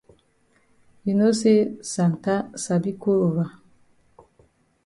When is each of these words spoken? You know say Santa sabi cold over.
You 1.03 1.13
know 1.13 1.31
say 1.31 1.79
Santa 1.83 2.49
sabi 2.57 2.93
cold 2.93 3.21
over. 3.21 3.51